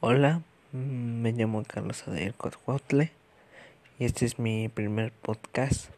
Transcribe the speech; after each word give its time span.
Hola, 0.00 0.42
mm, 0.70 1.22
me 1.22 1.32
llamo 1.32 1.64
Carlos 1.66 2.06
Adair 2.06 2.32
Cothuautle 2.34 3.10
y 3.98 4.04
este 4.04 4.26
es 4.26 4.38
mi 4.38 4.68
primer 4.68 5.10
podcast. 5.10 5.90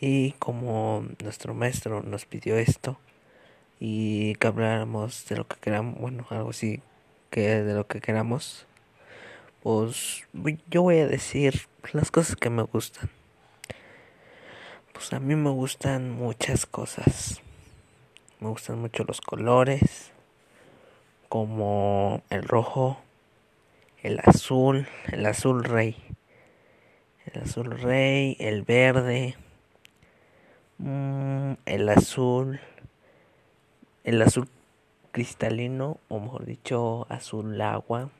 Y 0.00 0.30
como 0.38 1.04
nuestro 1.20 1.52
maestro 1.52 2.04
nos 2.04 2.24
pidió 2.24 2.56
esto 2.56 3.00
y 3.80 4.36
que 4.36 4.46
habláramos 4.46 5.26
de 5.26 5.38
lo 5.38 5.48
que 5.48 5.56
queramos, 5.56 6.00
bueno, 6.00 6.24
algo 6.30 6.50
así 6.50 6.82
que 7.30 7.64
de 7.64 7.74
lo 7.74 7.88
que 7.88 8.00
queramos, 8.00 8.68
pues 9.64 10.28
yo 10.70 10.82
voy 10.82 10.98
a 10.98 11.08
decir 11.08 11.62
las 11.92 12.12
cosas 12.12 12.36
que 12.36 12.48
me 12.48 12.62
gustan. 12.62 13.10
Pues 14.92 15.12
a 15.12 15.18
mí 15.18 15.34
me 15.34 15.50
gustan 15.50 16.12
muchas 16.12 16.64
cosas. 16.64 17.40
Me 18.38 18.50
gustan 18.50 18.78
mucho 18.78 19.02
los 19.02 19.20
colores 19.20 20.12
como 21.30 22.22
el 22.28 22.42
rojo, 22.42 22.98
el 24.02 24.18
azul, 24.24 24.88
el 25.12 25.24
azul 25.26 25.62
rey, 25.62 25.96
el 27.24 27.42
azul 27.42 27.70
rey, 27.70 28.36
el 28.40 28.62
verde, 28.62 29.36
mm, 30.78 31.52
el 31.66 31.88
azul, 31.88 32.58
el 34.02 34.20
azul 34.22 34.48
cristalino, 35.12 35.98
o 36.08 36.18
mejor 36.18 36.46
dicho, 36.46 37.06
azul 37.08 37.60
agua, 37.60 38.10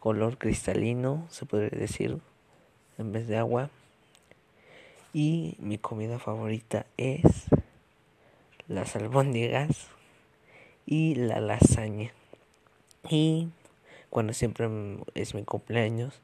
color 0.00 0.36
cristalino, 0.36 1.26
se 1.30 1.46
podría 1.46 1.78
decir, 1.78 2.18
en 2.98 3.10
vez 3.10 3.26
de 3.26 3.38
agua. 3.38 3.70
Y 5.14 5.56
mi 5.60 5.78
comida 5.78 6.18
favorita 6.18 6.84
es 6.98 7.46
las 8.66 8.96
albóndigas 8.96 9.88
y 10.90 11.14
la 11.16 11.38
lasaña. 11.40 12.12
Y 13.10 13.48
cuando 14.08 14.32
siempre 14.32 14.68
es 15.14 15.34
mi 15.34 15.44
cumpleaños, 15.44 16.22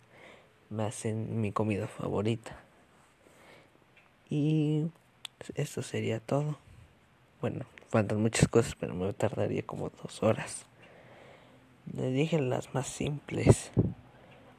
me 0.71 0.85
hacen 0.85 1.43
mi 1.43 1.53
comida 1.53 1.87
favorita. 1.87 2.57
Y 4.31 4.87
eso 5.55 5.83
sería 5.83 6.19
todo. 6.19 6.57
Bueno, 7.43 7.67
faltan 7.91 8.23
muchas 8.23 8.49
cosas, 8.49 8.75
pero 8.75 8.95
me 8.95 9.13
tardaría 9.13 9.63
como 9.65 9.91
dos 9.91 10.23
horas. 10.23 10.65
Le 11.93 12.11
dije 12.11 12.41
las 12.41 12.73
más 12.73 12.87
simples. 12.87 13.71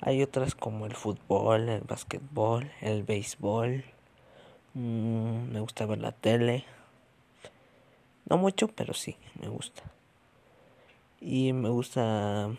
Hay 0.02 0.22
otras 0.22 0.54
como 0.54 0.86
el 0.86 0.94
fútbol, 0.94 1.68
el 1.68 1.82
básquetbol, 1.82 2.72
el 2.80 3.02
béisbol. 3.02 3.84
Mm, 4.76 5.52
me 5.52 5.60
gusta 5.62 5.88
ver 5.88 5.98
la 5.98 6.12
tele. 6.12 6.64
No 8.30 8.38
mucho, 8.38 8.68
pero 8.68 8.94
sí, 8.94 9.18
me 9.40 9.48
gusta 9.48 9.84
y 11.26 11.54
me 11.54 11.70
gusta 11.70 12.52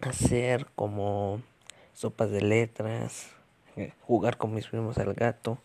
hacer 0.00 0.66
como 0.74 1.42
sopas 1.92 2.30
de 2.30 2.40
letras, 2.40 3.28
eh, 3.76 3.92
jugar 4.00 4.38
con 4.38 4.54
mis 4.54 4.66
primos 4.68 4.96
al 4.96 5.12
gato, 5.12 5.58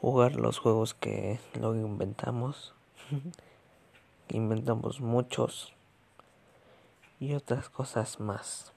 jugar 0.00 0.36
los 0.36 0.58
juegos 0.58 0.94
que 0.94 1.40
luego 1.58 1.74
inventamos, 1.74 2.72
inventamos 4.28 5.00
muchos 5.00 5.74
y 7.18 7.34
otras 7.34 7.68
cosas 7.68 8.20
más. 8.20 8.72